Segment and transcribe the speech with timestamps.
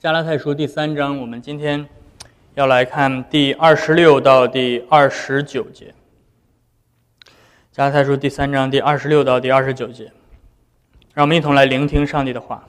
[0.00, 1.86] 加拉太书第三章，我们今天
[2.54, 5.94] 要来看第二十六到第二十九节。
[7.70, 10.10] 加拉太书第三章第二十六到第二十九节，
[11.12, 12.66] 让我们一同来聆听上帝的话。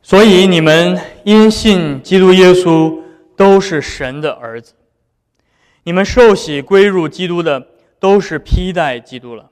[0.00, 3.02] 所以你们因信基督耶稣，
[3.36, 4.72] 都是神的儿子；
[5.82, 7.66] 你们受洗归入基督的，
[8.00, 9.50] 都是披戴基督了，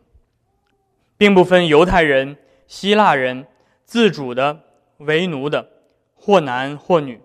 [1.18, 3.44] 并不分犹太人、希腊人、
[3.84, 4.60] 自主的、
[5.00, 5.68] 为奴的，
[6.14, 7.20] 或男或女，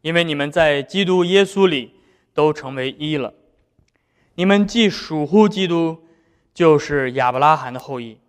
[0.00, 1.92] 因为你们在基督耶稣里
[2.32, 3.34] 都成为一了。
[4.34, 6.04] 你们既属乎基督，
[6.54, 8.20] 就是亚伯拉罕的后裔，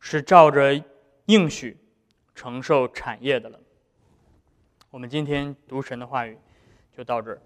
[0.00, 0.82] 是照着
[1.26, 1.76] 应许
[2.34, 3.60] 承受产业的了。
[4.90, 6.36] 我们今天读神的话语
[6.96, 7.40] 就到这儿，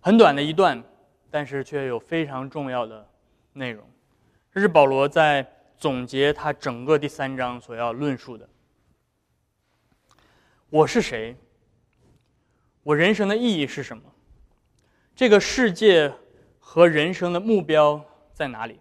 [0.00, 0.82] 很短的一段，
[1.30, 3.08] 但是却有非常重要的
[3.54, 3.82] 内容。
[4.52, 5.46] 这是保罗在
[5.78, 8.46] 总结他整个第三章所要论述的。
[10.74, 11.36] 我是谁？
[12.82, 14.02] 我人生的意义是什么？
[15.14, 16.12] 这个世界。
[16.58, 18.80] 和人生的目标在哪里？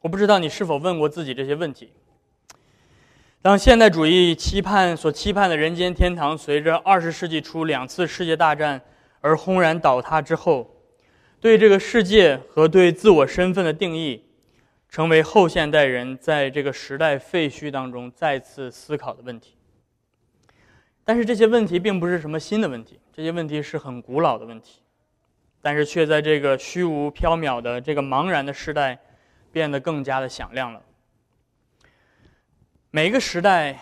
[0.00, 1.92] 我不知道你是否问过自己这些问题。
[3.42, 8.80] 当现代主义期盼所期盼的人间天堂随着二十世纪初两次世界大战
[9.20, 10.70] 而轰然倒塌之后，
[11.40, 14.24] 对这个世界和对自我身份的定义，
[14.88, 19.53] 成为后现代人在这个时代废墟当中再次思考的问题。
[21.04, 24.80] 但是这些问题并不是什么新的问题，这些问题是很古老的问题。
[25.60, 28.98] 但是却在这个虚无缥缈的这个茫然的时代，
[29.50, 30.82] 变得更加的响亮了。
[32.90, 33.78] 每一个时代，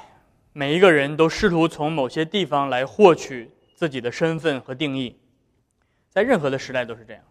[0.52, 5.18] 每一个人都试图从某些地方来获取自己的身份和定义，
[6.08, 7.22] 在任何的时代都是这样。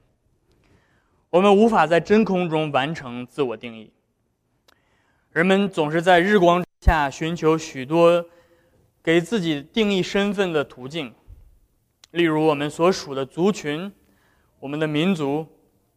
[1.29, 3.93] 我们无法在真空中完成自我定义。
[5.31, 8.25] 人们总是在日光下寻求许多
[9.03, 11.13] 给自己定义身份的途径，
[12.11, 13.91] 例如我们所属的族群。
[14.59, 15.43] 我们的民族、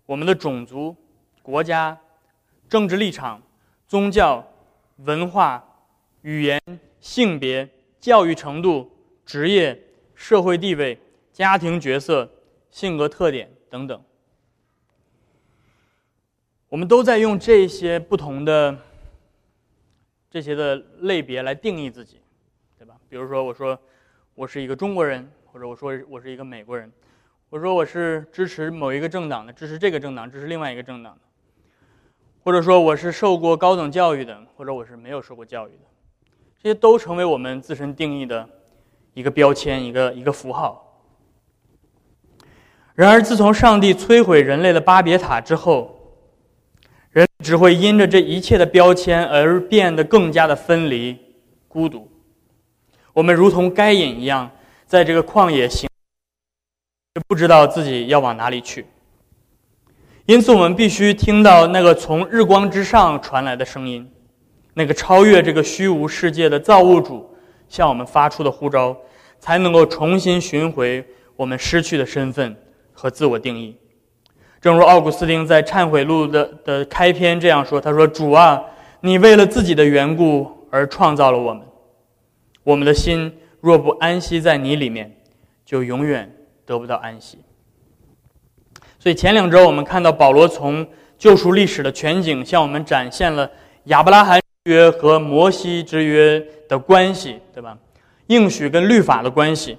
[0.06, 0.96] 我们的种族、
[1.42, 2.00] 国家、
[2.66, 3.42] 政治立场、
[3.86, 4.42] 宗教、
[5.04, 5.62] 文化、
[6.22, 6.58] 语言、
[6.98, 7.68] 性别、
[8.00, 8.90] 教育程度、
[9.26, 9.78] 职业、
[10.14, 10.98] 社会地位、
[11.30, 12.26] 家庭角色、
[12.70, 14.02] 性格特点等等，
[16.70, 18.78] 我们都在用这些不同的
[20.30, 22.18] 这些的类别来定义自己，
[23.14, 23.78] 比如说，我说
[24.34, 26.90] 我是一个中国人，或者我说我是一个美国人。
[27.48, 31.20] 我说我是支持某一个政党的，支持这个政党，支持另外一个政党的，
[32.42, 35.84] 或者说我是受过高等教育的，或者我是没有受过教育的，
[36.60, 38.48] 这些都成为我们自身定义的
[39.12, 41.00] 一个标签，一个一个符号。
[42.96, 46.16] 然而，自从上帝摧毁人类的巴别塔之后，
[47.12, 51.16] 人只会因着这一切的标签而变得更加的分离、
[51.68, 52.10] 孤独。
[53.14, 54.50] 我们如同该隐一样，
[54.86, 55.88] 在这个旷野行。
[57.28, 58.84] 不知道自己要往哪里去，
[60.26, 64.04] 因此我们必须听到那个从日光之上传来的声音，
[64.74, 67.32] 那个超越这个虚无世界的造物主
[67.68, 68.96] 向我们发出的呼召，
[69.38, 72.56] 才能够重新寻回我们失去的身份
[72.92, 73.76] 和自我定义。
[74.60, 78.60] 正如奥古斯丁在《忏悔录》的的开篇这样说：“他说，主啊，
[79.00, 81.62] 你为了自己的缘故而创造了我们，
[82.64, 85.14] 我们的心若不安息在你里面，
[85.64, 86.28] 就永远。”
[86.66, 87.36] 得不到安息，
[88.98, 90.88] 所以前两周我们看到保罗从
[91.18, 93.50] 救赎历史的全景向我们展现了
[93.84, 97.76] 亚伯拉罕约和摩西之约的关系，对吧？
[98.28, 99.76] 应许跟律法的关系。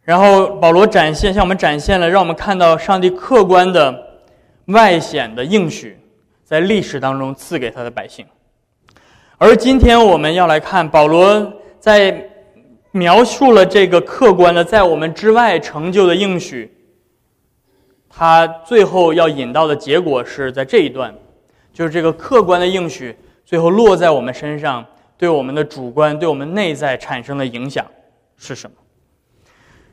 [0.00, 4.22] 然后保罗展现向我们展现了，让我们看到上帝客观的
[4.68, 6.00] 外显的应许
[6.44, 8.24] 在历史当中赐给他的百姓。
[9.36, 12.28] 而今天我们要来看保罗在。
[12.92, 16.68] 描述了这个客观的在我们之外成就的应许，
[18.08, 21.14] 他最后要引到的结果是在这一段，
[21.72, 23.14] 就是这个客观的应许
[23.44, 24.84] 最后落在我们身上，
[25.16, 27.86] 对我们的主观、对我们内在产生的影响
[28.36, 28.76] 是什么？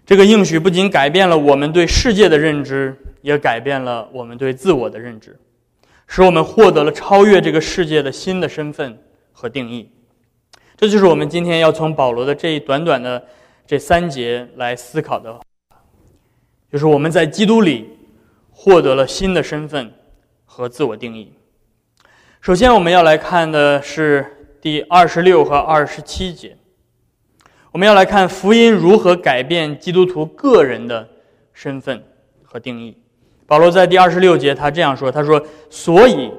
[0.04, 5.38] 这个应许不仅改变了我们对世界的认知，也改变了我们对自我的认知，
[6.08, 8.98] 使我们获得了超越这个世界的新的身份
[9.32, 9.88] 和定义。
[10.78, 13.26] 这就是我们今天要从保罗的这一短短的
[13.66, 15.36] 这三节来思考的，
[16.72, 17.98] 就是我们在基督里
[18.52, 19.92] 获得了新的身份
[20.46, 21.34] 和自我定义。
[22.42, 24.24] 首先，我们要来看的是
[24.62, 26.56] 第二十六和二十七节，
[27.72, 31.10] 我们要来看福音如何改变基督徒个人的
[31.54, 32.04] 身份
[32.44, 32.96] 和定义。
[33.48, 36.32] 保罗在第二十六节他这样说：“他说，所以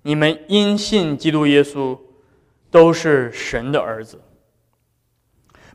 [0.00, 1.94] 你们因信基督耶稣。”
[2.72, 4.18] 都是神的儿子。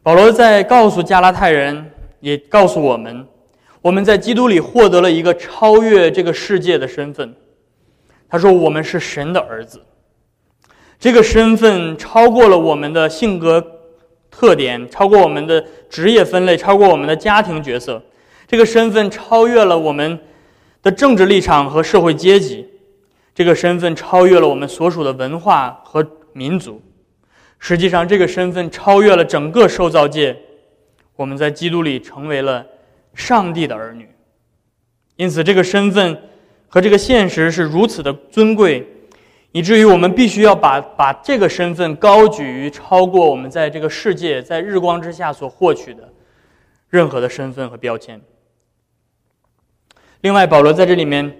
[0.02, 3.26] 保罗在告诉加拉太人，也告诉我们，
[3.82, 7.34] 我们在基督里获得了一个超越这个世界的身份。
[8.28, 9.82] 他说：“我们是神的儿子。”
[11.00, 13.64] 这个身份超过了我们的性格
[14.32, 18.02] 特点，超过我们的职业分类，超过我们的家庭角色。
[18.48, 20.20] 这个身份超越了我们
[20.82, 22.68] 的政治立场和社会阶级。
[23.36, 26.82] 这个身份超越了我们所属的文化和民族。
[27.60, 30.38] 实际上，这个身份超越了整个受造界。
[31.16, 32.66] 我们在基督里成为了
[33.14, 34.08] 上帝的儿女。
[35.16, 36.16] 因此，这个身份
[36.68, 38.88] 和这个现实是如此的尊贵。
[39.54, 46.14] 以至于我们必须要把把这个身份高举于超过我们在这个世界在日光之下所获取的
[46.90, 48.22] 任何的身份和标签。
[50.22, 51.36] 另外，保罗在这里面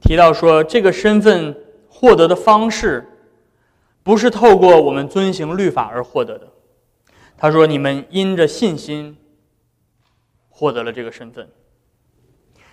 [0.00, 1.54] 提到说，这个身份
[1.88, 3.06] 获得的方式
[4.02, 6.48] 不是透过我们遵行律法而获得的。
[7.36, 9.16] 他说：“你们因着信心
[10.48, 11.48] 获得了这个身份。”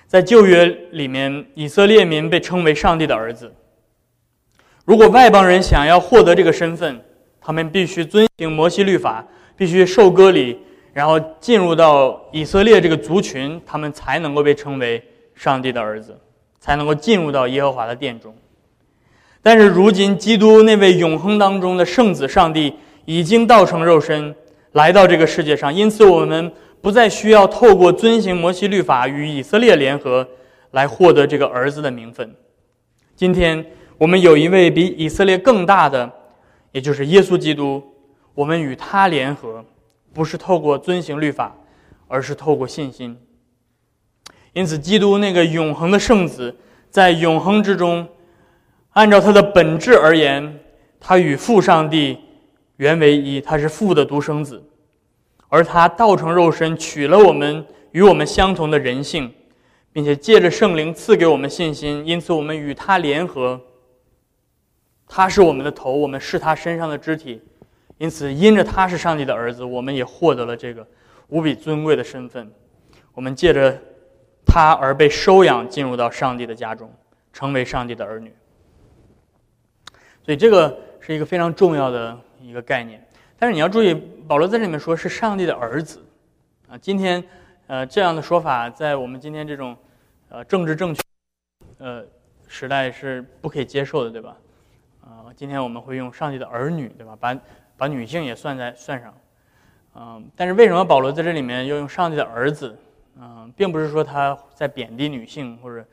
[0.07, 3.53] 在旧约里面，以色列民被称为上帝的儿子。
[4.85, 6.99] 如果外邦人想要获得这个身份，
[7.39, 9.23] 他们必须遵行摩西律法，
[9.55, 10.59] 必须受割礼，
[10.93, 15.03] 然后进入到以色列这个族群，他们才能够被称为
[15.35, 16.19] 上帝的儿子，
[16.59, 18.35] 才能够进入到耶和华的殿中。
[19.41, 22.73] 但是如今，基督那位永恒当中的圣子上帝
[23.05, 24.35] 已经道成肉身，
[24.73, 26.51] 来到这个世界上，因此我们
[26.81, 30.27] 不再需要透过遵行摩西律法与以色列联合
[30.71, 32.35] 来获得这个儿子的名分。
[33.15, 33.65] 今天。
[33.99, 36.09] 我们有一位比以色列更大的，
[36.71, 37.83] 也就是耶稣基督。
[38.33, 39.65] 我们与他联合，
[40.13, 41.53] 不是透过遵行律法，
[42.07, 43.17] 而是透过信心。
[44.53, 46.55] 因此，基督那个永恒的圣子，
[46.89, 48.07] 在永恒之中，
[48.93, 50.59] 按照他的本质而言，
[50.99, 52.17] 他与父上帝
[52.77, 54.63] 原为一，他是父的独生子，
[55.47, 59.31] 而他道成肉身，取了我们与我们相同的人性，
[59.93, 62.05] 并且借着圣灵赐给我们信心。
[62.05, 63.59] 因此，我们与他联合。
[65.07, 67.41] 他是我们的头，我们是他身上的肢体，
[67.97, 70.85] 因此，因着他是上帝的儿子，我们也获得了这个
[71.29, 72.51] 无比尊贵的身份。
[73.13, 73.75] 我们借着
[74.45, 76.93] 他而被收养，进入到上帝的家中，
[77.33, 78.31] 成为上帝的儿女。
[80.29, 83.03] 所以，这个是一个非常重要的一个概念。
[83.39, 83.95] 但是，你要注意，
[84.27, 85.99] 保罗在这里面说是上帝的儿子
[86.67, 86.77] 啊。
[86.77, 87.23] 今天，
[87.65, 89.75] 呃，这样的说法在我们今天这种
[90.29, 91.01] 呃政治正确
[91.79, 92.05] 呃
[92.47, 94.37] 时代是不可以接受的，对吧？
[95.01, 97.17] 啊，今天我们会用上帝的儿女，对吧？
[97.19, 97.35] 把
[97.75, 99.11] 把女性也算在算上，
[99.95, 102.77] 嗯，但是为什么保罗在这里面要用上帝的儿子？
[103.19, 105.83] 嗯，并不是说他在贬低女性或者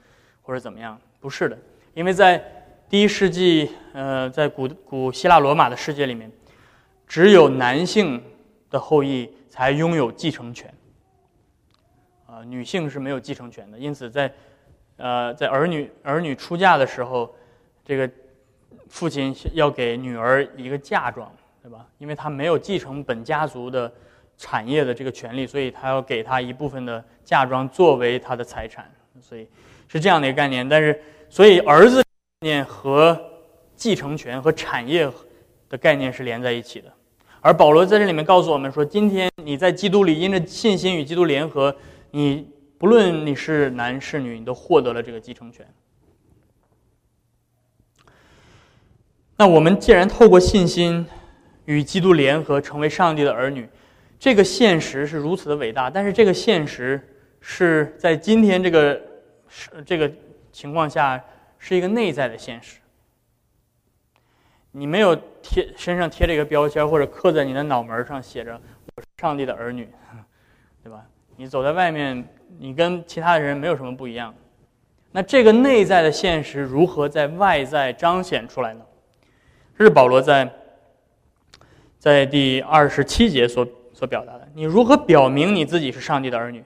[0.43, 1.57] 或者怎么样，不是的，
[1.95, 2.45] 因为在
[2.89, 6.31] 第一世纪，呃，在古古希腊罗马的世界里面，
[7.07, 8.23] 只有男性
[8.71, 10.73] 的后裔才拥有继承权，
[12.27, 13.79] 啊，女性是没有继承权的。
[13.79, 14.33] 因此，在
[14.97, 17.35] 呃，在儿女儿女出嫁的时候，
[17.85, 18.11] 这个。
[18.89, 21.29] 父亲要给女儿一个嫁妆，
[21.61, 21.85] 对吧？
[21.99, 23.93] 因为他没有继承本家族的
[24.39, 28.89] 产业的这个权利，所以他要给他一部分的嫁妆作为他的财产，
[29.21, 29.49] 所以
[29.89, 30.67] 是这样的一个概念。
[30.69, 32.01] 但是，所以儿子
[32.41, 33.19] 念和
[33.75, 35.11] 继承权和产业
[35.71, 36.93] 的概念是连在一起的。
[37.41, 41.75] 而保罗在这里面告诉我们说，今天你在基督里因着信心与基督联合，
[42.11, 45.67] 你不论你是男是女，你都获得了这个继承权。
[49.39, 51.07] 那我们既然透过信心
[51.65, 53.67] 与基督联合，成为上帝的儿女，
[54.19, 55.89] 这个现实是如此的伟大。
[55.89, 57.01] 但是这个现实
[57.41, 59.01] 是在今天这个
[59.87, 60.11] 这个
[60.53, 61.23] 情况下
[61.69, 62.79] 是一个内在的现实。
[64.71, 68.53] 你没有贴身上贴着一个标签，或者刻在你的脑门上写着
[68.95, 69.89] “我是上帝的儿女”，
[70.85, 71.05] 对吧？
[71.35, 72.25] 你走在外面，
[72.61, 74.33] 你跟其他的人没有什么不一样。
[75.11, 78.83] 那这个内在的现实如何在外在彰显出来呢？
[79.77, 80.49] 这是保罗在
[81.99, 84.49] 在第二十七节所所表达的。
[84.55, 86.63] 你如何表明你自己是上帝的儿女？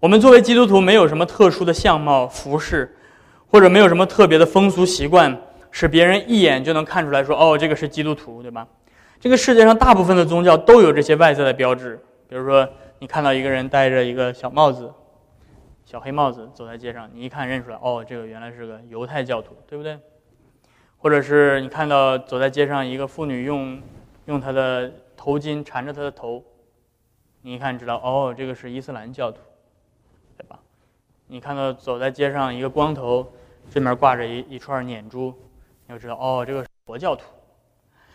[0.00, 2.95] 我们作为基督徒，没有什么特殊的相貌、服饰，
[3.48, 5.36] 或者没有什么特别的风俗习惯，
[5.70, 8.66] 使别人一眼就能看出来说：“哦，这个是基督徒，对吧？”
[9.18, 11.98] 这个世界上大部分的宗教都有这些外在的标志，
[12.28, 14.92] 比如说，你看到一个人戴着一个小帽子、
[15.84, 19.98] 小黑帽子走在街上，你一看认出来：“哦，这个原来是个犹太教徒，对不对？”
[20.98, 23.80] 或者是你看到走在街上一个妇女用
[24.24, 26.42] 用她的头巾缠着她的头，
[27.42, 29.38] 你一看知道哦，这个是伊斯兰教徒，
[31.28, 33.26] 你看到走在街上一个光头，
[33.70, 35.34] 这面挂着一一串念珠，
[35.86, 37.24] 你就知道哦，这个是佛教徒。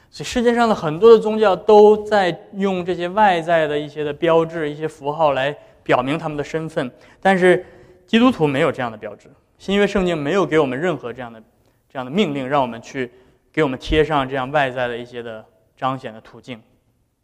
[0.09, 6.91] 所以世界上的很多的宗教都在用这些外在的一些的标志、一些符号来表明他们的身份，
[7.21, 7.65] 但是
[8.05, 9.29] 基督徒没有这样的标志。
[9.57, 11.41] 新约圣经没有给我们任何这样的
[11.89, 13.11] 这样的命令，让我们去
[13.53, 15.45] 给我们贴上这样外在的一些的
[15.77, 16.61] 彰显的途径。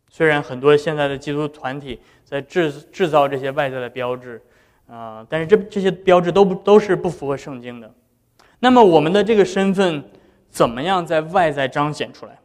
[0.09, 4.41] 虽然很多现在的基督团体在制制造这些外在的标志，
[4.87, 7.93] 啊，但是这这些标志都不都是不符合圣经的。
[8.59, 10.03] 那么我们的这个身份
[10.49, 12.39] 怎么样在外在彰显出来？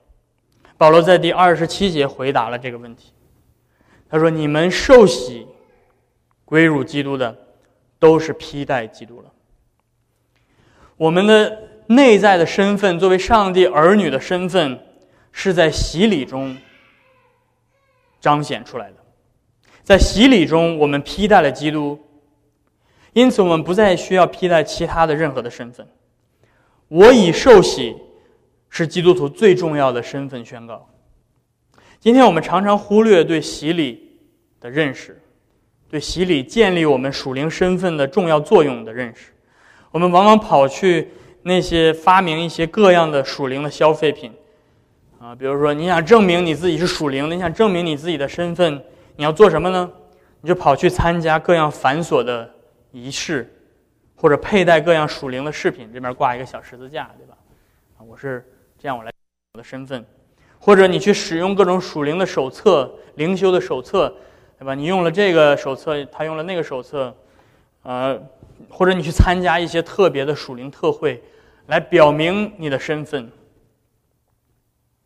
[0.76, 3.12] 保罗在第二十七节回答了这个问题。
[4.10, 5.46] 他说：“你们受洗
[6.44, 7.34] 归入基督的，
[7.98, 9.30] 都是披戴基督了。
[10.96, 14.78] 我们的内在的身份，作为上帝儿女的身份，
[15.30, 16.56] 是在洗礼中
[18.20, 18.96] 彰显出来的。
[19.82, 21.98] 在洗礼中，我们披戴了基督，
[23.12, 25.86] 因此我们不再需要披戴其他的任何的身份。
[26.88, 27.96] 我已受洗。”
[28.74, 30.88] 是基督徒最重要的身份宣告。
[32.00, 34.16] 今天我们常常忽略对洗礼
[34.58, 35.20] 的认识，
[35.90, 39.30] 对洗礼建立我们属灵身份的重要作用的认识。
[39.90, 41.10] 我们往往跑去
[41.42, 44.32] 那些发明一些各样的属灵的消费品，
[45.20, 48.82] 啊，比如说你想证明你自己是属灵的，你想证明你自己的身份，
[49.16, 49.92] 你要做什么呢？
[50.40, 52.50] 你就跑去参加各样繁琐的
[52.92, 53.52] 仪式，
[54.14, 57.36] 或者佩戴各样属灵的饰品，这边挂一个小十字架，对吧？
[57.98, 58.46] 啊，我是。
[58.78, 59.12] 这样我来
[59.52, 60.04] 我的身份，
[60.58, 64.12] 或者你去使用各种属灵的手册、灵修的手册，
[64.58, 64.74] 对吧？
[64.74, 67.16] 你用了这个手册，他用了那个手册，
[67.84, 68.20] 呃，
[68.68, 71.22] 或者你去参加一些特别的属灵特会，
[71.66, 73.30] 来表明你的身份，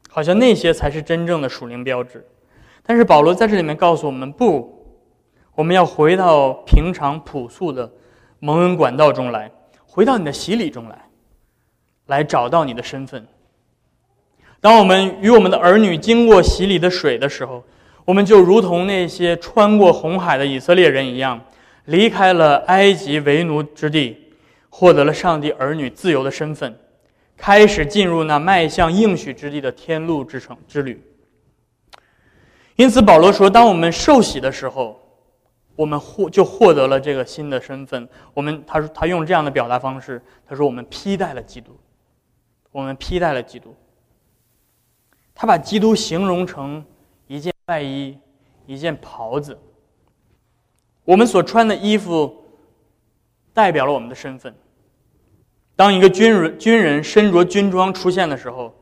[0.08, 2.26] 好像那些才是真正的属灵标志。
[2.82, 4.75] 但是保罗在这里面告诉我们，不，
[5.56, 7.90] 我们要回到平常朴素的
[8.40, 9.50] 蒙恩管道中来，
[9.86, 11.08] 回到你的洗礼中来，
[12.06, 13.26] 来找到你的身份。
[14.60, 17.64] 当我们与我们的儿女经过洗礼的水的时候，
[18.04, 21.40] 我们就如同那些穿过红海的以色列人一样，
[21.86, 24.14] 离开了埃及为奴之地，
[24.68, 26.78] 获得了上帝儿女自由的身份，
[27.34, 31.02] 开始进入那迈向应许之地的天路之程之旅。
[32.74, 35.00] 因此，保罗说：“当我们受洗的时候，
[35.76, 38.08] 我们获就获得了这个新的身份。
[38.34, 41.78] 我们他说他用这样的表达方式，他说我们披戴了基督，
[42.72, 43.76] 我们披戴了基督。”
[45.38, 46.82] 他把基督形容成
[47.26, 48.18] 一件外衣，
[48.64, 49.56] 一件袍子。
[51.04, 52.34] 我们所穿的衣服
[53.52, 54.54] 代表了我们的身份。
[55.76, 58.74] 当一个军人军人身着军装出现的时候，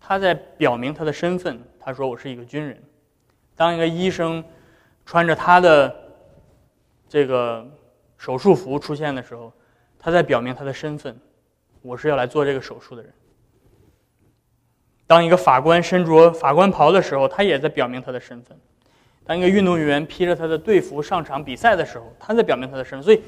[0.00, 1.62] 他在表明他的身份。
[1.78, 2.82] 他说：“我是一个军人。”
[3.54, 4.42] 当一个医生
[5.04, 5.94] 穿着他的
[7.10, 7.68] 这个
[8.16, 9.52] 手术服出现的时候，
[9.98, 11.18] 他在表明他的身份
[11.82, 13.12] ：“我是要来做这个手术的人。”
[15.08, 18.56] 当一个法官身着法官袍的时候，他也在表明他的身份；
[19.24, 23.02] 当一个运动员披着他的队服上场比赛的时候，他在表明他的身份。
[23.02, 23.20] 所以，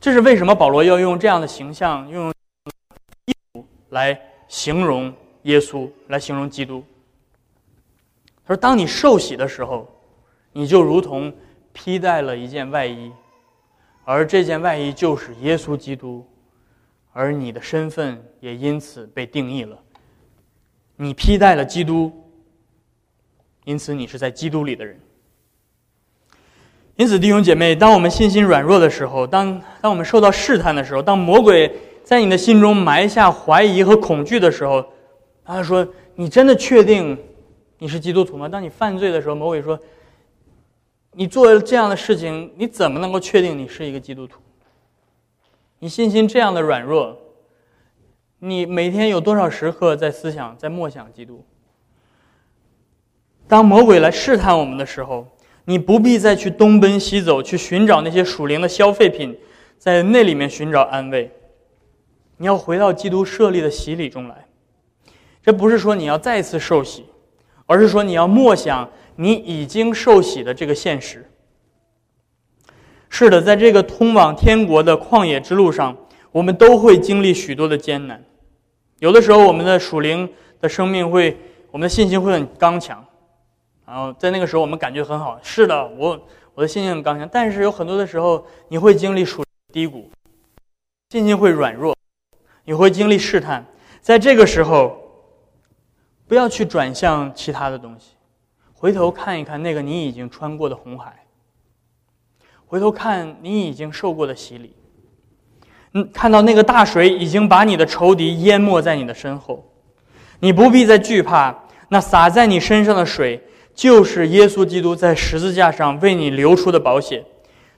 [0.00, 2.32] 这是为什么保罗要用这样的形象，用
[3.24, 4.16] 衣服来
[4.46, 6.84] 形容耶稣，来形容基督。
[8.46, 9.92] 他说：“当你受洗的时候，
[10.52, 11.34] 你就如同
[11.78, 13.12] 披戴了一件外衣，
[14.02, 16.26] 而这件外衣就是耶稣基督，
[17.12, 19.78] 而你的身份也因此被定义了。”
[20.96, 22.10] 你披戴了基督，
[23.64, 24.98] 因此你是在基督里的人。
[26.94, 31.70] 因此，弟兄姐妹，当我们信心软弱的时候，当当我们受到试探的时候，当魔鬼
[32.02, 34.82] 在你的心中埋下怀疑和恐惧的时候，
[35.44, 37.18] 他说：“你真的确定
[37.76, 39.78] 你是基督徒吗？”当你犯罪的时候，魔鬼说
[41.18, 44.38] ：“你做了这样的事情，你怎么能够确定你是一个基督徒？
[45.78, 47.18] 你信心这样的软弱。”
[48.38, 51.42] 你每天有多少时刻在思想、在默想基督？
[53.48, 55.26] 当魔鬼来试探我们的时候，
[55.64, 59.34] 你不必再去东奔西走，去寻找那些属灵的消费品，
[59.78, 61.32] 在那里面寻找安慰。
[62.36, 64.46] 你要回到基督设立的洗礼中来。
[65.42, 67.06] 这不是说你要再次受洗，
[67.64, 71.28] 而是说你要默想你已经受洗的这个现实。
[73.08, 75.96] 是的，在这个通往天国的旷野之路上。
[76.32, 78.22] 我们都会经历许多的艰难，
[78.98, 80.30] 有的时候我们的属灵
[80.60, 81.34] 的生命会，
[81.70, 83.02] 我们的信心会很刚强，
[83.86, 85.40] 然后在那个时候我们感觉很好。
[85.42, 86.20] 是的，我
[86.52, 89.42] 我的信心很刚强，但是有很多的时候你会经历属
[89.72, 90.10] 低谷，
[91.08, 91.96] 信心会软弱，
[92.66, 93.64] 你会经历试探。
[94.02, 94.94] 在这个时候，
[96.28, 98.15] 不要去转向其他的东西，
[98.78, 101.24] 回头看一看那个你已经穿过的红海，
[102.66, 104.74] 回头看你已经受过的洗礼。
[105.92, 109.64] 嗯看到那个大水已经把你的仇敌淹没在你的身后，
[110.40, 111.56] 你不必再惧怕
[111.88, 113.42] 那洒在你身上的水，
[113.74, 117.24] 就是耶稣基督在十字架上为你流出的宝血，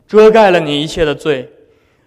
[0.04, 1.48] 遮盖了你一切的罪。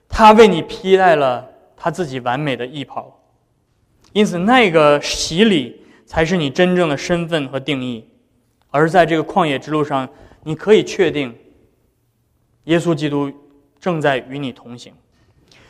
[0.10, 3.18] 他为你披戴了他自己完美的衣袍。
[4.12, 8.06] 因此，那个洗礼才是你真正的身份和定义。
[8.72, 10.10] 而在这个旷野之路上，
[10.44, 11.36] 你可以确定，
[12.64, 13.32] 耶稣基督
[13.80, 14.92] 正在与你同行。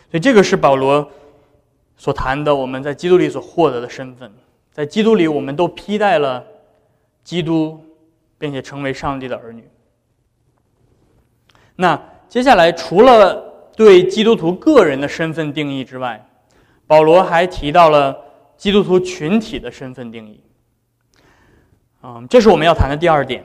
[0.10, 1.12] 所以，这个是保罗
[1.98, 4.31] 所谈的我们在基督里所获得的身份。
[4.72, 6.46] 在基督里，我们都披戴了
[7.24, 7.84] 基督，
[8.38, 9.67] 并且成为上帝的儿女。
[11.75, 13.36] 那接下来，除了
[13.75, 16.25] 对基督徒个人的身份定义之外，
[16.86, 18.15] 保罗还提到了
[18.58, 20.43] 基督徒群体的身份定义。
[22.03, 23.43] 嗯，这是我们要谈的第二点。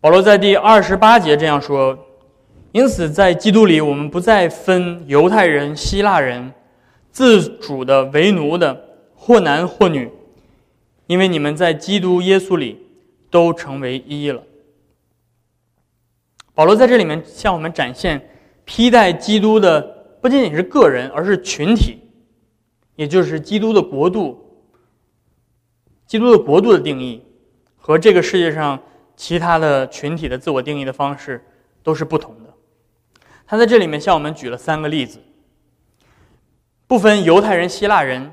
[0.00, 1.98] 保罗在第二十八节这样说
[2.72, 6.52] ：“因此，在基督里，我们不再分犹太人、希腊人，
[7.10, 8.84] 自主的、为奴的。”
[9.18, 10.08] 或男或女，
[11.08, 12.86] 因为你们在基督耶稣里
[13.28, 14.40] 都成为一了。
[16.54, 18.28] 保罗在这里面向我们展现
[18.64, 19.80] 披戴基督的
[20.20, 21.98] 不仅仅是个人，而是群体，
[22.94, 24.45] 也就是基督的国度。
[26.06, 27.24] 基督的国度的定义
[27.76, 28.80] 和这个世界上
[29.16, 31.44] 其他的群体的自我定义的方式
[31.82, 32.52] 都是不同的。
[33.46, 35.20] 他在这里面向我们举了三个例子，
[36.86, 38.32] 不分犹太人、希腊人。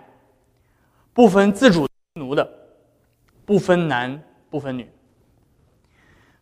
[1.15, 2.49] 不分自主奴的，
[3.45, 4.81] 不分男不分女，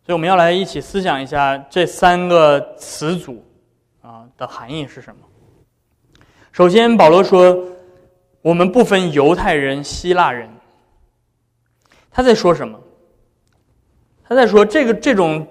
[0.02, 3.44] 所以我们要来一起思想一下这三个词组
[4.00, 5.20] 啊的含义是什么。
[6.52, 7.62] 首先，保罗说
[8.40, 10.48] 我们不分犹太人、希腊人，
[12.12, 12.78] 他在说什么？
[14.22, 15.46] 他在说这个这种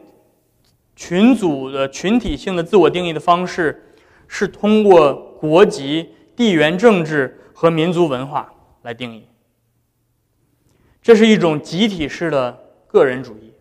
[0.96, 3.94] 群组的群体性的自我定义的方式，
[4.28, 8.54] 是通过国籍、地缘政治和民族文化。
[8.84, 9.28] 来定义，
[11.04, 13.54] 这是一种集体式的个人主义。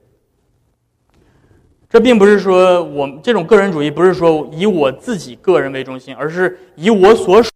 [1.90, 7.50] 这并不是说我这种个人主义不是说以我自己个人为中心，而是以我所属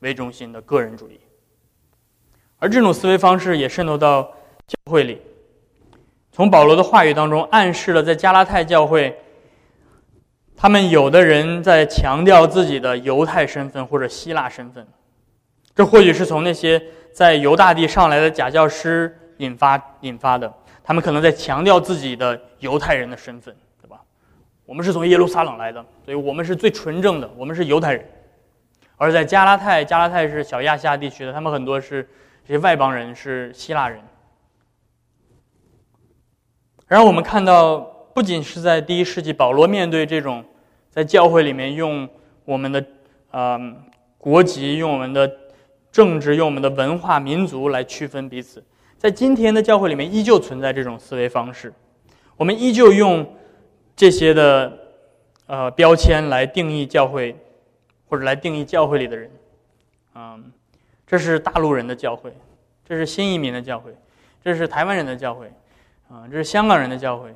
[0.00, 1.18] 为中心的个人主义。
[2.58, 4.22] 而这种思维方式也渗透到
[4.66, 5.20] 教会里。
[6.32, 9.16] 从保罗的话语当中暗示了，在加拉太教会，
[10.56, 14.86] 他们有的人在强调自己的犹太身份或者希腊身份。
[15.74, 24.00] 这或许是从那些在犹大地上来的假教师引发引发的，他们可能在强调自己的犹太人的身份，对吧？
[24.66, 28.04] 我们是从耶路撒冷来的，所以我们是最纯正的，我们是犹太人。
[28.96, 32.08] 而在加拉太，加拉太是小亚细亚地区的，他们很多是
[32.48, 34.00] 这些外邦人，是希腊人。
[36.86, 37.78] 然后我们看到，
[38.14, 40.42] 不仅是在第一世纪，保罗面对这种
[40.88, 42.08] 在教会里面用
[42.46, 42.82] 我们的
[43.32, 43.60] 呃
[44.16, 45.30] 国籍，用我们的。
[45.90, 48.62] 政治用我们的文化民族来区分彼此，
[48.98, 51.72] 在今天的教会里面依旧存在这种思维方式，
[52.36, 53.26] 我们依旧用
[53.96, 54.78] 这些的
[55.46, 57.34] 呃标签来定义教会，
[58.06, 59.30] 或者来定义教会里的人，
[60.14, 60.52] 嗯，
[61.08, 62.32] 这是大陆人的教会，
[62.84, 63.92] 这是新移民的教会，
[64.44, 65.52] 这是台湾人的教会，
[66.08, 67.34] 啊，这是香港人的教会，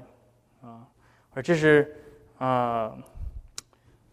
[0.63, 0.87] 啊，
[1.35, 1.97] 而这是
[2.39, 2.93] 啊。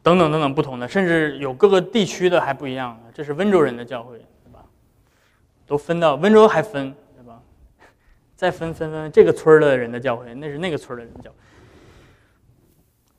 [0.01, 3.11] 等等等等，不同的，甚至有各个地区的还不一样的。
[3.13, 4.63] 这是温州人的教会，对吧？
[5.67, 7.39] 都分到温州还分，对吧？
[8.33, 11.29] 再分分分，这个村的人的教会，那是那个村的人的教。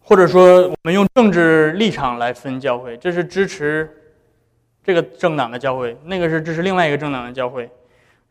[0.01, 4.00] 或者说，我们用政治立场来分教会，这是支持
[4.91, 7.71] 这个政党的教会，那个是支持另外一个政党的教会，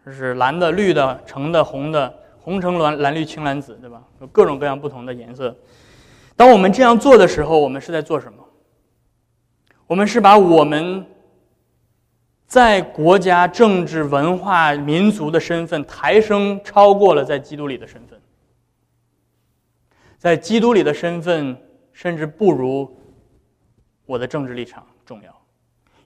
[0.04, 4.04] 这是蓝的、绿的、橙的、红的，红橙蓝蓝绿青蓝紫，对吧？
[4.19, 5.56] 有各种各样不同的颜色。
[6.36, 8.45] 当我们这样做的时候，我们是在做什么？
[9.88, 11.06] 我们是把我们
[12.45, 18.19] 在国家、政治、文化、民族的身份抬升超过了在基督里的身份，
[20.17, 21.56] 在基督里的身份
[21.93, 23.00] 甚至不如
[24.06, 25.38] 我的政治立场重要，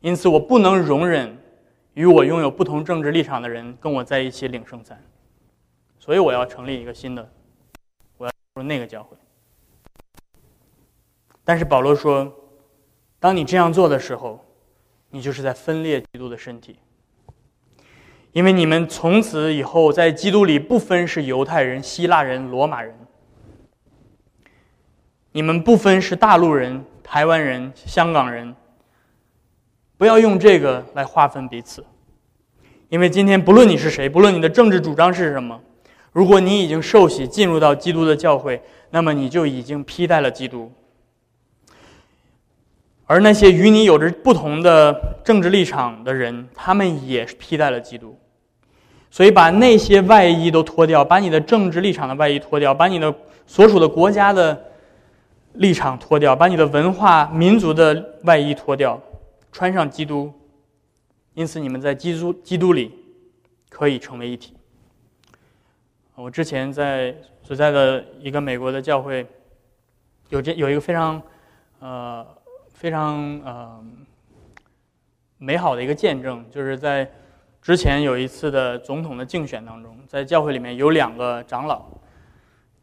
[0.03, 1.37] 因此我不能容忍
[1.93, 5.01] 与我拥有不同政治立场的人跟我在一起领圣餐，
[5.97, 7.31] 所以我要成立一个新的，
[8.17, 9.15] 我要入那个教会。
[11.45, 12.29] 但是保罗说
[13.17, 14.43] ：“当你这样做的时候，
[15.09, 16.77] 你就是在分裂基督的身体，
[18.33, 22.93] 因为你们从此以后在基督里不分是犹太人、希腊人、罗马人，
[25.31, 28.53] 你们不分是大陆人、台湾人、香港人。
[29.97, 31.83] 不要用这个来划分彼此，
[32.89, 35.59] 因为今天不论你是谁，不论你的政治主张是什么，
[36.11, 40.71] 如果你已经受洗进入到基督的教会，那么你就已经披戴了基督。”
[43.05, 48.17] 而那些与你有着不同的政治立场的人，他们也是披戴了基督。
[49.11, 53.13] 所以把那些外衣都脱掉，把你的政治立场的外衣脱掉，把你的
[53.45, 54.59] 所属的国家的
[55.53, 58.99] 立场脱掉，把你的文化民族的外衣脱掉，
[59.53, 60.33] 穿上基督。
[61.33, 62.91] 因此，你们在基督基督里
[63.69, 64.53] 可以成为一体。
[66.15, 69.25] 我之前在所在的一个美国的教会，
[70.27, 71.21] 有这有一个非常
[71.79, 72.27] 呃
[72.73, 73.81] 非常呃
[75.37, 77.09] 美好的一个见证，就是在。
[77.63, 81.85] 之前有一次的总统的竞选当中，在教会里面有两个长老，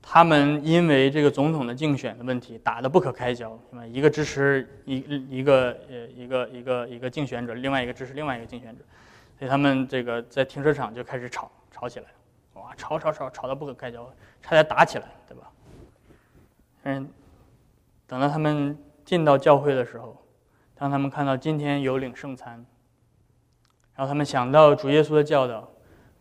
[0.03, 3.87] 他们因为这个总统的竞选的问题打得不可开交，是吧？
[3.87, 4.97] 一个支持一
[5.39, 8.83] 一个呃一个一个一个竞选者，另外一个支持另外一个竞选者，
[9.39, 12.07] 所以他们这个在停车场就开始吵吵起来，
[12.55, 14.11] 哇，吵吵吵吵得不可开交，
[14.43, 15.51] 差点打起来，对吧？
[16.85, 17.09] 嗯，
[18.07, 20.17] 等到他们进到教会的时候，
[20.75, 22.65] 当他们看到今天有领圣餐。
[23.97, 25.69] 然后他们想到主耶稣的教导，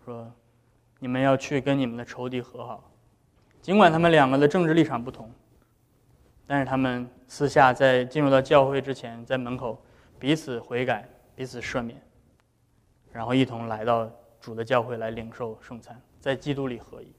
[0.04, 0.30] 说
[1.00, 2.84] ：“你们要去跟你们的仇敌和好。”
[3.70, 5.30] 尽管他们两个的政治立场不同，
[6.48, 9.80] 但是他们私下在进入到教会之前，在门口
[10.18, 12.02] 彼此悔改、彼此赦免，
[13.12, 17.14] 然后一同来到主的教会来领受圣餐，在基督里合一。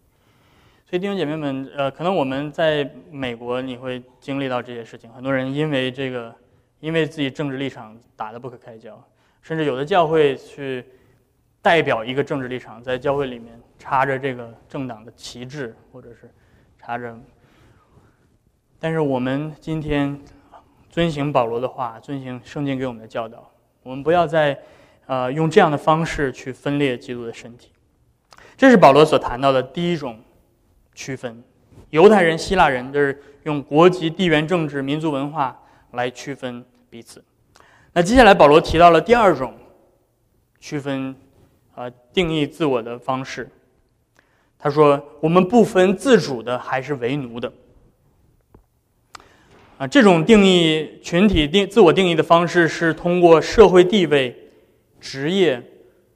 [0.86, 2.82] 所以弟兄姐妹们，呃，可能我们在
[3.12, 6.34] 美国你会经历到这些事情，很多人因为这个，
[6.80, 9.00] 因为自己政治立场打得不可开交。
[9.40, 10.84] 甚至有的教会去
[11.62, 16.28] 代表一个政治立场，在教会里面插着这个政党的旗帜，或者是
[16.90, 17.16] 插着。
[18.80, 20.18] 但是我们今天
[20.88, 23.48] 遵行保罗的话，遵行圣经给我们的教导，
[23.84, 24.58] 我们不要再
[25.06, 27.70] 呃用这样的方式去分裂基督的身体。
[28.56, 30.18] 这是保罗所谈到的第一种
[30.92, 31.40] 区分：
[31.90, 35.56] 犹太人、希腊人，就是用国籍、地缘政治、民族文化
[35.92, 37.22] 来区分彼此。
[37.92, 39.54] 那接下来，保罗提到了第二种
[40.58, 41.14] 区分，
[41.76, 43.48] 啊，定义自我的方式。
[44.60, 47.52] 他说：“我们不分自主的还是为奴的。”
[49.78, 54.36] 啊，这种定义群体定自我定义的方式是通过社会地位、
[55.00, 55.62] 职业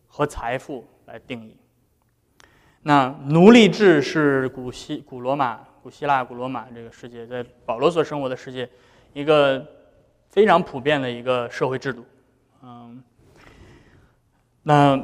[0.06, 1.56] 和财富来定义。
[2.82, 8.68] 那奴隶制是古希古罗马、古希腊、古罗马这个世界，在保罗所生活的世界，
[9.12, 9.66] 一个。
[10.30, 12.04] 非常普遍的一个社会制度，
[12.60, 13.00] 嗯，
[14.64, 15.00] 那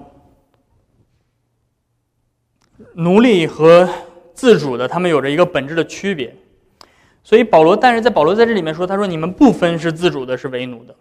[2.95, 3.88] 奴隶和
[4.33, 6.35] 自主的，他们有着一个本质的区别，
[7.23, 10.95] 所以保罗，但是在保罗在这里面说，他说你们不分是自主的，是为奴的，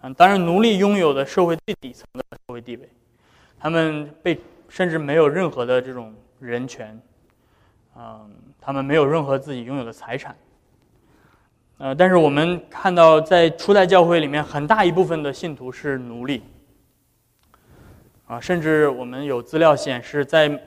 [0.00, 2.88] 啊，当然奴隶拥有的社会最底层的社会地位，
[3.58, 7.00] 他们被甚至没有任何的这种人权，
[7.96, 10.36] 嗯，他们没有任何自己拥有的财产。
[11.78, 16.42] 呃，但是我们看到，在初代教会里面，很大一部分的信徒是奴隶，
[18.26, 20.60] 啊，甚至我们有资料显示，在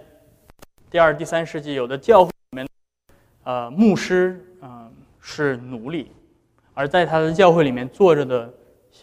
[0.91, 2.67] 第二、第三世纪，有的教会里面，
[3.45, 6.11] 呃，牧师啊是奴隶，
[6.73, 8.53] 而在他的教会里面坐着的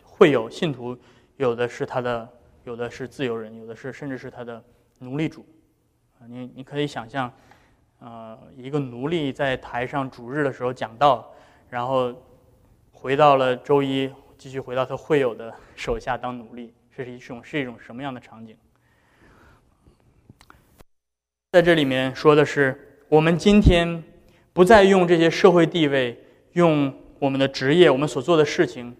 [0.04, 0.94] 会有信徒，
[1.38, 2.28] 有的是他的，
[2.64, 4.62] 有的是自由人，有的是甚至是他的
[4.98, 5.46] 奴隶主，
[6.20, 7.32] 啊，你你可以想象，
[8.00, 11.32] 呃，一个奴隶在台上主日的时候讲道。
[11.70, 12.14] 然后
[12.92, 18.54] 回到了周一，继续回到他会友的手下当奴隶，这是一种是一种什么样的场景？
[21.50, 24.04] 在这里面说的是，我们今天
[24.52, 28.94] 不再用这些社会地位、用我们的职业、我们所做的事情、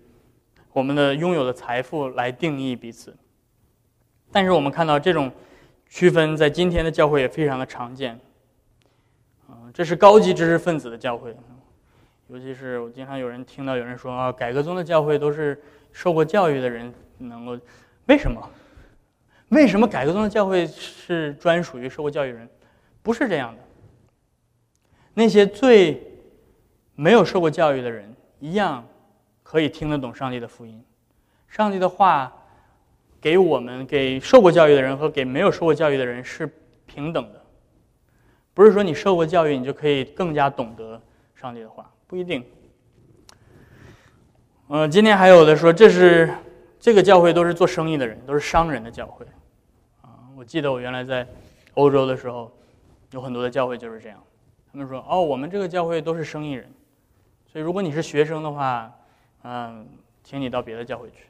[0.72, 3.14] 我们的拥有的财富来定义彼此。
[4.32, 5.30] 但是我们看到这种
[5.90, 8.18] 区分在今天的教会也非常的常见。
[9.46, 11.36] 啊，这是高级知识分子的教会。
[12.28, 15.60] 尤其是我经常有人听到有人说啊，改革宗的教会都是
[15.92, 17.58] 受过教育的人能够，
[18.06, 18.40] 为什么？
[19.48, 22.48] 为什么改革宗的教会是专属于受过教育人？
[23.02, 23.62] 不是这样的。
[25.14, 26.02] 那些最
[26.94, 28.86] 没有受过教育的人，一样
[29.42, 30.84] 可以听得懂上帝的福音。
[31.48, 32.30] 上帝的话
[33.20, 36.48] 给我们给受过教育的人和给没有受过教育的人是
[36.86, 37.42] 平等的，
[38.52, 41.00] 不是说你受过教育你就可以更加懂得
[41.34, 41.90] 上帝的话。
[42.06, 42.44] 不一定。
[44.68, 46.32] 嗯，今天还有的说这是
[46.78, 49.26] 这个教会都是做生意的人，都是商人的教会。
[50.38, 51.26] 我记得我原来在
[51.74, 52.48] 欧洲的时候，
[53.10, 54.22] 有很多的教会就是这样。
[54.70, 56.70] 他们说：“哦，我们这个教会都是生意人，
[57.48, 58.96] 所以如果你是学生的话，
[59.42, 59.84] 嗯，
[60.22, 61.24] 请你到别的教会去。”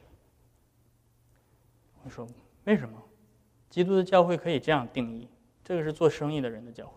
[2.05, 2.27] 我说
[2.65, 3.01] ：“为什么？
[3.67, 5.27] 基督的教会可以这样定义？
[5.63, 6.93] 这个是做生意的人的教会。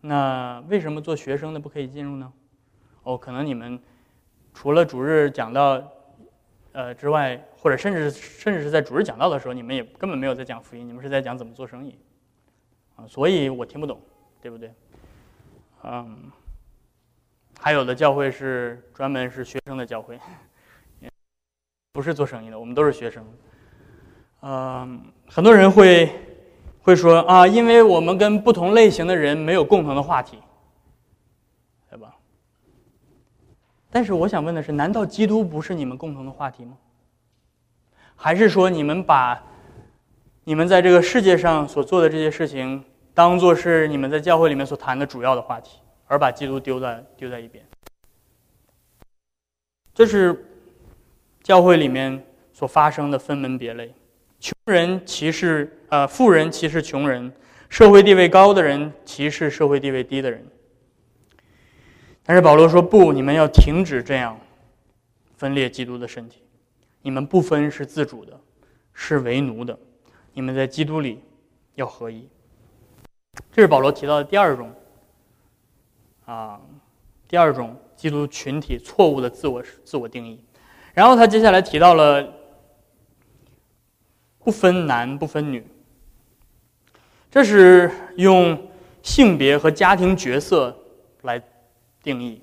[0.00, 2.32] 那为什么做学生的不可以进入呢？”
[3.04, 3.80] 哦，可能你们
[4.52, 5.80] 除了主日讲到，
[6.76, 11.98] 呃之外，或者甚至甚至是在主日讲道的时候，你们也根本没有在讲福音，你们是在讲怎么做生意，
[12.96, 13.98] 啊，所以我听不懂，
[14.42, 14.70] 对不对？
[15.84, 16.30] 嗯，
[17.58, 20.20] 还有的教会是专门是学生的教会，
[21.92, 23.24] 不是做生意的，我们都是学生。
[24.42, 26.12] 嗯，很多人会
[26.82, 30.38] 会说啊，因为我们跟不同类型的人没有共同的话题，
[31.88, 32.14] 对吧？
[33.96, 36.76] 但是我想问的是，难道基督不是你们共同的话题吗？
[38.14, 39.42] 还是说你们把
[40.44, 45.78] 你们在这个世界上所做的这些事情，当做是你们在教会里面所谈的主要的话题，
[46.08, 47.64] 而把基督丢在丢在一边？
[49.94, 50.44] 这是
[51.42, 53.94] 教会里面所发生的分门别类。
[54.38, 57.32] 穷人歧视，呃，富人歧视穷人，
[57.70, 60.46] 社会地位高的人歧视社会地位低的人。
[62.26, 64.38] 但是保罗说：“不，你们要停止这样
[65.36, 66.42] 分裂基督的身体。
[67.00, 68.38] 你们不分是自主的，
[68.92, 69.78] 是为奴的。
[70.32, 71.20] 你们在基督里
[71.76, 72.28] 要合一。”
[73.52, 74.70] 这是保罗提到的第二种
[76.24, 76.60] 啊，
[77.28, 80.44] 第二种基督群体错误的自我自我定义。
[80.92, 82.34] 然后他接下来提到了。
[84.38, 85.66] 不分男不分女，
[87.28, 88.56] 这是用
[89.02, 90.72] 性别和家庭角色
[91.22, 91.42] 来
[92.06, 92.40] 定义。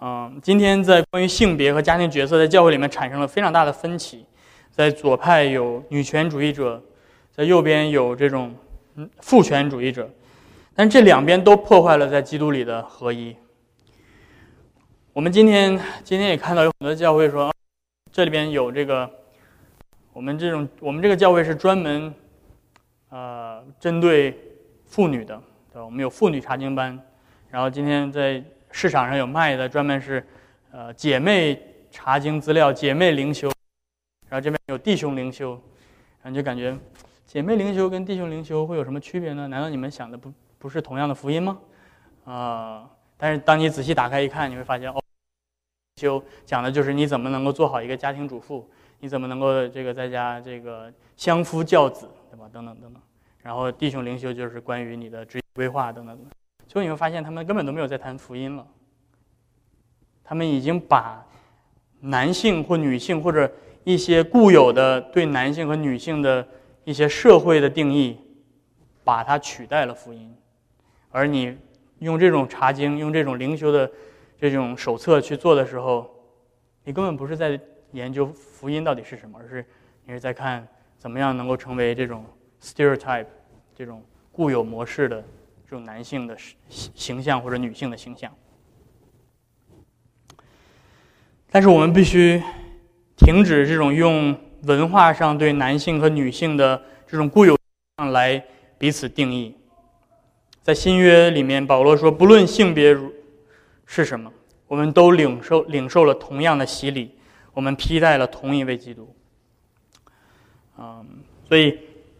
[0.00, 4.26] 嗯，今天在关于性别和家庭角色在教会里面产生了非常大的分歧，
[4.72, 6.82] 在左派有女权主义者，
[7.30, 8.52] 在右边有这种
[9.20, 10.10] 父权主义者，
[10.74, 13.36] 但这两边都破坏了在基督里的合一。
[15.12, 17.54] 我们今天今天也看到有很多教会说，
[18.10, 19.08] 这里边有这个。
[20.12, 22.12] 我们这种，我们这个教会是专门，
[23.10, 24.36] 呃，针对
[24.84, 25.40] 妇女的，
[25.72, 25.84] 对吧？
[25.84, 26.98] 我们有妇女查经班，
[27.50, 30.26] 然后今天在市场上有卖的，专门是，
[30.70, 33.50] 呃，姐妹查经资料、姐妹灵修，
[34.28, 35.60] 然后这边有弟兄灵修，
[36.22, 36.76] 然后就感觉，
[37.24, 39.48] 姐妹灵修跟弟兄灵修会有什么区别呢？
[39.48, 41.58] 难道你们想的不不是同样的福音吗？
[42.24, 42.90] 啊！
[43.16, 45.02] 但是当你仔细打开一看，你会发现，哦，
[45.96, 48.68] 修讲的就是你怎么能够做好一个家庭主妇。
[49.00, 52.50] 你怎么能够这个在家这个相夫教子，对吧？
[52.52, 53.00] 等等等等。
[53.44, 56.26] 然后弟兄灵修就是关于你的职业规划等等等。
[56.68, 58.64] 所以你会发现，他们根本都没有在谈福音了。
[60.22, 61.26] 他们已经把
[62.00, 63.50] 男性或女性或者
[63.82, 66.46] 一些固有的对男性和女性的
[66.84, 68.16] 一些社会的定义，
[69.02, 70.32] 把它取代了福音。
[71.10, 71.56] 而你
[71.98, 73.90] 用这种查经、用这种灵修的
[74.38, 76.08] 这种手册去做的时候，
[76.84, 77.58] 你根本不是在。
[77.92, 79.64] 研究福音到底是什么，而是
[80.04, 82.22] 你是在看怎么样能够成为这种
[82.60, 83.24] stereotype
[83.74, 85.24] 这种固有模式的
[85.68, 86.34] 这种男性的
[86.68, 88.32] 形形象或者女性的形象。
[91.50, 92.42] 但是我们必须
[93.16, 97.56] 停止这种用文化上对男性和女性的这种固有
[98.12, 98.42] 来
[98.78, 99.54] 彼此定义。
[100.62, 103.12] 在新约里面，保罗说，不论性别如
[103.84, 104.32] 是什么，
[104.66, 107.18] 我们都领受领受了同样的洗礼。
[107.54, 109.12] 我们披戴了同一位基督，
[110.78, 111.04] 嗯，
[111.48, 111.76] 所以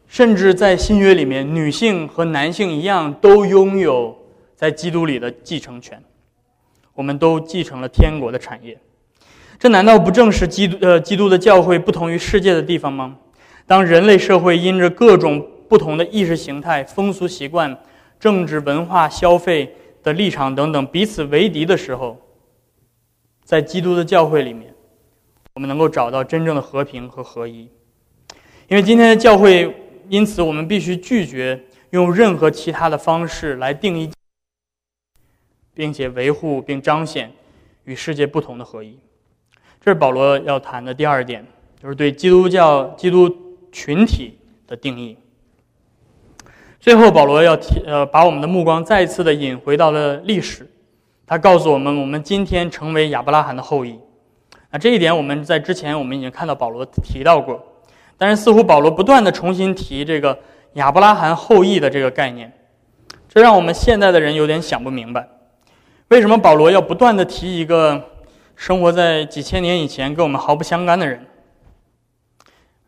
[0.09, 4.17] 甚至在新约里面，女性和男性一样都拥有
[4.57, 6.03] 在基督里的继承权，
[6.95, 8.77] 我们都继承了天国的产业。
[9.59, 13.17] 这难道不正是基督呃基督的教会不同于世界的地方吗？
[13.67, 17.77] 当人类社会因着各种不同的意识形态、风俗习惯、
[18.19, 22.17] 政治文化、消费的立场等等彼此为敌的时候，
[23.45, 24.73] 在基督的教会里面。
[25.55, 27.69] 我们能够找到真正的和平和合一，
[28.69, 29.75] 因为今天的教会，
[30.09, 34.11] 因此我们必须拒绝用任何其他的方式来定义，
[35.75, 37.31] 并且维护并彰显
[37.85, 38.99] 与世界不同的合一。
[39.81, 41.47] 这是保罗要谈的第二点，
[41.83, 43.31] 就是对基督教基督
[43.71, 45.17] 群体的定义。
[46.81, 50.69] 最后，保罗要提呃，把我们的目光再次的引回到了历史，
[51.27, 53.99] 他告诉我们，我们今天成为亚伯拉罕的后裔。
[54.71, 57.68] 那这一点我们在之前我们已经看到保罗提到过，
[58.19, 60.39] 但是似乎保罗不断的重新提这个
[60.75, 62.53] 亚伯拉罕后裔的这个概念，
[63.29, 65.27] 这让我们现在的人有点想不明白，
[66.09, 68.03] 为什么保罗要不断的提一个
[68.57, 71.25] 生活在几千年以前跟我们毫不相干的人？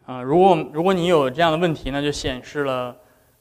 [0.04, 2.94] 啊，如果如果你有这样的问题，那就显示了，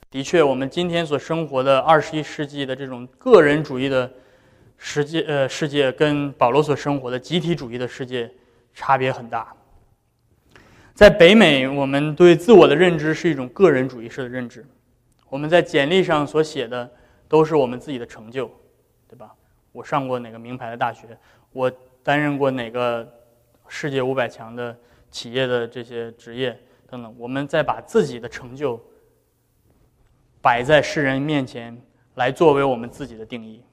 [0.09, 4.09] 的确我们今天所生活的二十一世纪的这种个人主义的。
[4.81, 8.31] 世界呃，世界跟保罗所生活的集体主义的世界
[8.73, 9.53] 差别很大。
[10.99, 14.67] 在北美，我们对自我的认知是一种个人主义式的认知。
[15.29, 16.91] 我们在简历上所写的
[17.25, 18.51] 都是我们自己的成就，
[19.07, 19.33] 对吧？
[19.71, 21.17] 我上过哪个名牌的大学？
[21.53, 21.71] 我
[22.03, 23.09] 担任过哪个
[23.69, 24.77] 世界五百强的
[25.09, 26.59] 企业的这些职业
[26.89, 28.77] 等等，我们再把自己的成就
[30.41, 31.81] 摆在世人面前，
[32.15, 33.63] 来作为我们自己的定义，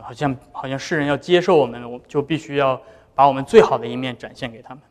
[0.00, 2.80] 好像好像世人要接受我们，我就必须要
[3.12, 4.84] 把我们最好的一面展现给他们，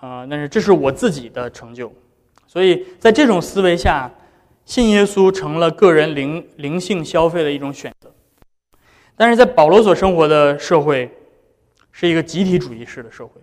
[0.00, 1.92] 啊，但是这是我自己的成就，
[2.46, 4.10] 所以在这种思维下，
[4.64, 8.12] 信耶稣成了个人灵灵性消费的一种选择，
[9.16, 11.10] 但是在保罗所生活的社会。
[11.96, 13.40] 是一个集体主义式的社会。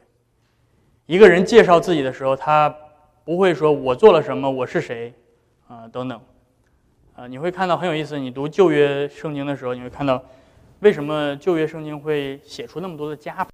[1.05, 2.67] 一个人介绍自己的时候，他
[3.23, 5.13] 不会说“我做了什么，我是谁”，
[5.69, 6.19] 啊，等等，
[7.15, 8.19] 啊，你会看到很有意思。
[8.19, 10.21] 你读旧约圣经的时候，你会看到
[10.81, 13.51] 为什么旧约圣经会写出那么多的家谱？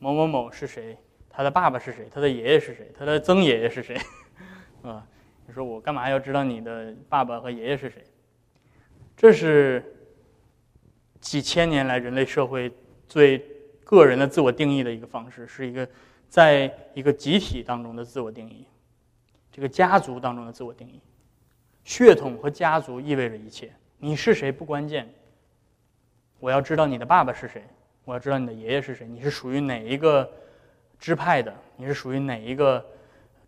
[0.00, 0.98] 某某某是谁？
[1.40, 2.06] 他的爸爸是谁？
[2.12, 2.92] 他的爷爷是谁？
[2.98, 3.96] 他的曾爷爷是谁？
[4.84, 5.06] 啊，
[5.46, 8.04] 你说我干嘛要知道你的爸爸和爷爷是谁？
[9.16, 9.82] 这是
[11.18, 12.70] 几千年来人类社会。
[13.08, 13.42] 最
[13.82, 15.88] 个人的自我定义的一个方式，是一个
[16.28, 18.66] 在一个集体当中的自我定义，
[19.50, 21.00] 这个家族当中的自我定义，
[21.84, 23.72] 血统和家族意味着一切。
[23.96, 25.08] 你是谁不关键，
[26.38, 27.64] 我要知道你的爸爸是谁，
[28.04, 30.30] 我要知道你的爷爷是谁，你是属于哪一个
[31.00, 32.84] 支派的，你是属于哪一个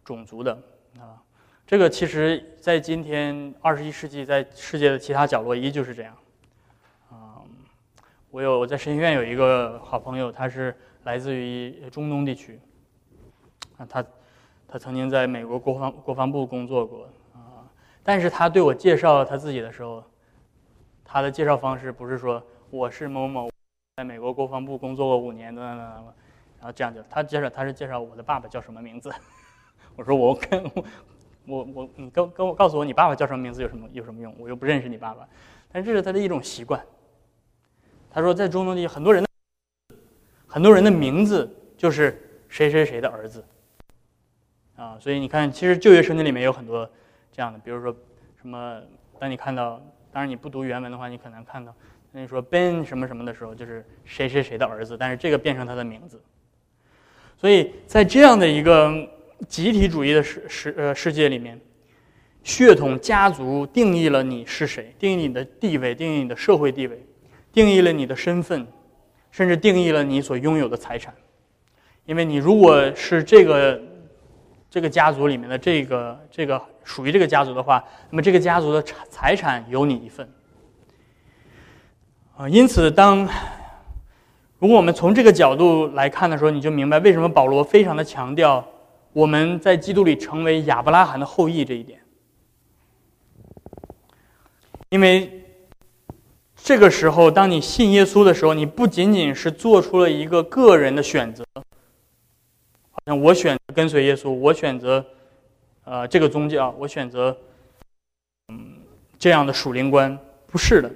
[0.03, 0.53] 种族的
[0.99, 1.23] 啊？
[1.67, 6.17] 这个其实，在今天二十一世纪，在世界的其他角落依旧是这样。
[7.11, 7.45] 啊
[8.31, 12.59] 我有我在神学院有一个好朋友，他是来自于中东地区，
[13.77, 14.03] 啊，他
[14.67, 17.69] 他曾经在美国国防国防部工作过啊，
[18.03, 20.03] 但是他对我介绍他自己的时候，
[21.05, 23.51] 他的介绍方式不是说我是某某，
[23.99, 26.15] 在美国国防部工作过五年的，
[26.63, 29.13] 然后这样就他介绍他是介绍我的爸爸叫什么名字，
[29.97, 30.63] 我说我跟
[31.45, 34.33] 我我你跟跟我告诉我你爸爸叫什么名字有什么有什么用？
[34.39, 35.29] 我又不认识你爸爸，
[35.73, 36.81] 但这是他的一种习惯。
[38.13, 39.29] 他说，在中东地区，很多人的
[40.47, 42.17] 很多人的名字就是
[42.49, 43.45] 谁谁谁的儿子
[44.77, 46.89] 啊，所以你看，其实旧约圣经里面有很多
[47.33, 47.93] 这样的，比如说
[48.41, 48.81] 什么，
[49.19, 51.75] 当你看到，当然你不读原文的话，你可能看到，
[52.13, 56.23] 那你说 Ben 什么什么的时候，就是谁谁谁的儿子，但是这个变成他的名字。
[57.43, 58.95] 所以在这样的一个
[59.49, 61.61] 集体主义的世世呃世界里面，
[62.45, 67.05] 血统家族定义了你是谁，定义你的地位，定义你的社会地位。
[67.53, 68.65] 定义了你的身份，
[69.33, 71.13] 甚至定义了你所拥有的财产，
[72.07, 73.83] 因为你如果是这个
[74.71, 80.27] 这个家族里面的这个这个属于这个家族的话，那么这个家族的财财产有你一份。
[82.37, 83.29] 啊，因此，当
[84.63, 88.65] 如果我们从这个角度来看的时候，你就明白为什么保罗非常的强调
[89.13, 92.01] 我们在基督里成为亚伯拉罕的后裔这一点，
[94.91, 95.41] 因为。
[96.65, 105.05] 这个时候，当你信耶稣的时候，你不仅仅是做出了一个个人的选择，好像我选择跟随耶稣，我选择，
[105.83, 107.37] 呃，这个宗教，我选择，
[108.47, 108.77] 嗯，
[109.19, 110.89] 这样的属灵观，不是的。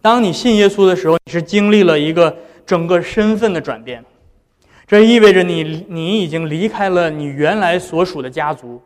[0.00, 2.36] 当你信耶稣的时候，你是经历了一个
[2.70, 4.04] 整个身份的转变，
[4.86, 8.80] 这意味着你你已经离开了你原来所属的家族，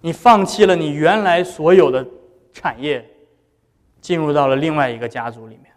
[0.00, 2.06] 你放弃了你原来所有的
[2.54, 3.06] 产业。
[4.00, 5.72] 进入到了另外一个家族里面，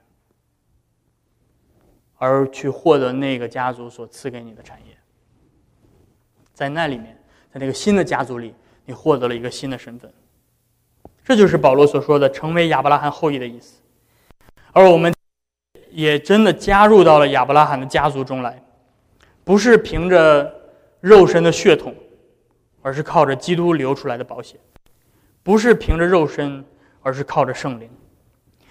[2.16, 4.96] 而去获得那个家族所赐给你的产业，
[6.54, 7.18] 在那里面，
[7.52, 8.54] 在那个新的家族里，
[8.86, 10.14] 你获得了一个新的身份。
[11.26, 13.82] 这就是保罗所说的成为亚伯拉罕后裔的意思。
[14.74, 15.12] 而我们
[16.00, 18.64] 也真的加入到了亚伯拉罕的家族中来，
[19.44, 20.50] 不是凭着
[21.02, 21.94] 肉身的血统，
[22.82, 24.58] 而是靠着基督流出来的保险；
[25.44, 26.64] 不是凭着肉身，
[27.02, 27.90] 而是靠着圣灵。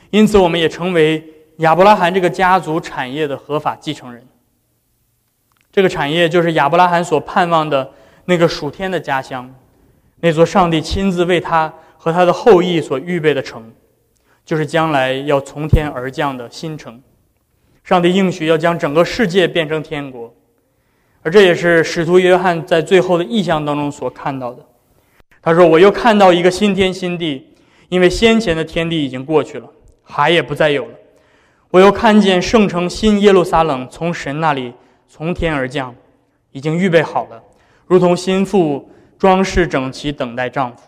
[0.09, 1.23] 因此，我们也成为
[1.59, 4.27] 亚伯拉罕这个家族产业的合法继承人。
[5.71, 7.93] 这个产业就是亚伯拉罕所盼望的
[8.25, 9.55] 那个属天的家乡，
[10.21, 13.71] 那座上帝亲自为他和他的后裔所预备的城，
[14.47, 16.99] 就是将来要从天而降的新城。
[17.89, 20.31] 上帝应许要将整个世界变成天国，
[21.23, 24.63] 而这也是使徒约翰在最后的意象当中所看到的。
[25.41, 27.47] 他说：“我又看到一个新天新地，
[27.89, 29.67] 因为先前的天地已经过去了。”
[30.05, 30.93] 海也不再有了，
[31.71, 34.71] 我又看见圣城新耶路撒冷从神那里
[35.09, 35.95] 从天而降，
[36.53, 37.43] 已经预备好了，
[37.87, 38.87] 如同心腹
[39.19, 40.83] 装饰整齐等待丈夫。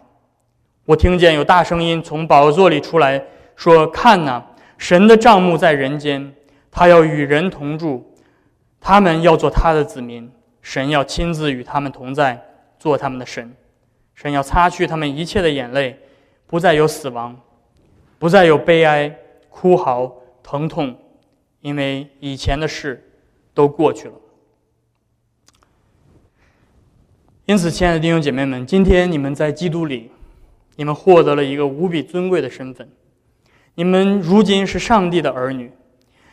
[0.84, 3.24] 我听见有大声音从宝座里出来
[3.56, 4.44] 说：“看哪，
[4.76, 6.30] 神的帐幕在人间，
[6.70, 8.14] 他要与人同住，
[8.80, 10.30] 他们要做他的子民，
[10.62, 12.42] 神要亲自与他们同在，
[12.78, 13.54] 做他们的神。
[14.14, 15.98] 神要擦去他们一切的眼泪，
[16.46, 17.38] 不再有死亡。”
[18.20, 19.16] 不再有悲哀、
[19.48, 20.94] 哭嚎、疼痛，
[21.62, 23.02] 因为以前的事
[23.54, 24.14] 都过去了。
[27.46, 30.10] 因此，亲爱的弟兄姐妹们，今天你们在基督里，
[30.76, 32.86] 你们获得了一个无比尊贵的身份。
[33.74, 35.72] 你们如今是上帝的儿女，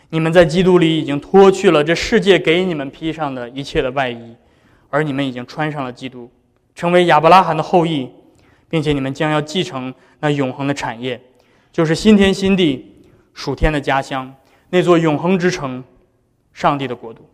[0.09, 4.35] 你们在基督里已经脱去了这世界给你们披上的一切的外衣，
[4.89, 6.31] 而你们已经穿上了基督，
[6.73, 8.09] 成为亚伯拉罕的后裔，
[8.69, 11.19] 并且你们将要继承那永恒的产业，
[11.71, 13.03] 就是新天新地、
[13.33, 14.33] 属天的家乡，
[14.69, 15.83] 那座永恒之城——
[16.53, 17.27] 上帝的国度。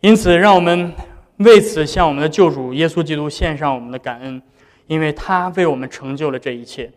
[0.00, 0.92] 因此，让我们
[1.38, 4.42] 为此向我们的救主耶稣基督献上我们的感恩，
[4.88, 6.90] 因为他为我们成就了这一切。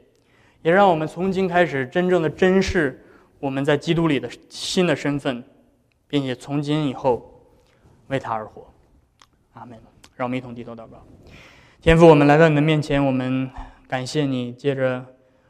[0.63, 3.04] 也让我们从今开始真正的珍视
[3.39, 5.43] 我们在基督里的新的身份，
[6.07, 7.43] 并且从今以后
[8.07, 8.65] 为他而活。
[9.53, 9.77] 阿门。
[10.15, 11.05] 让我们一同低头祷告。
[11.81, 13.49] 天父，我们来到你的面前，我们
[13.85, 15.05] 感谢你，借着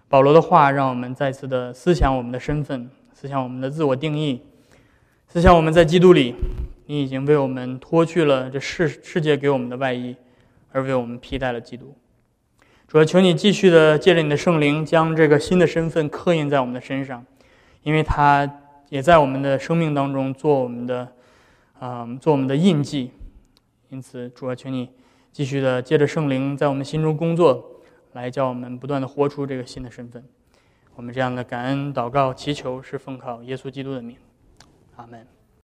[0.10, 4.42] 保罗的话，让我们再次的思想我们的身份，思想我们的自我定义，
[5.28, 6.34] 思想我们在基督里，
[6.88, 10.16] 你已经为我们脱去了这世世界给我们的外衣，
[10.72, 11.96] 而为我们披戴了基督。
[12.88, 17.24] 主要求你继续的借着你的圣灵，将这个新的身份刻印在我们的身上，
[17.86, 18.52] 因为他
[18.90, 21.08] 也在我们的生命当中做我们的，
[21.80, 23.12] 嗯，做我们的印记。
[23.90, 24.90] 因此，主啊，请你
[25.32, 27.64] 继续的借着圣灵在我们心中工作，
[28.14, 30.24] 来叫我们不断的活出这个新的身份。
[30.96, 34.18] 我们这样的感恩祷告祈求，是奉靠耶稣基督的名。
[34.96, 35.35] 阿门。